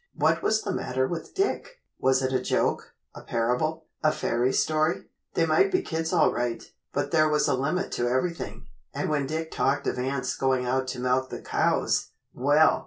What 0.15 0.41
was 0.41 0.63
the 0.63 0.71
matter 0.71 1.07
with 1.07 1.35
Dick? 1.35 1.79
Was 1.99 2.23
it 2.23 2.33
a 2.33 2.41
joke, 2.41 2.95
a 3.13 3.21
parable, 3.21 3.85
a 4.03 4.11
fairy 4.11 4.51
story? 4.51 5.03
They 5.35 5.45
might 5.45 5.71
be 5.71 5.83
kids 5.83 6.11
all 6.11 6.33
right, 6.33 6.63
but 6.91 7.11
there 7.11 7.29
was 7.29 7.47
a 7.47 7.53
limit 7.53 7.91
to 7.91 8.07
everything, 8.07 8.65
and 8.95 9.11
when 9.11 9.27
Dick 9.27 9.51
talked 9.51 9.85
of 9.85 9.99
ants 9.99 10.35
going 10.35 10.65
out 10.65 10.87
to 10.87 10.99
milk 10.99 11.29
the 11.29 11.39
cows 11.39 12.09
well! 12.33 12.79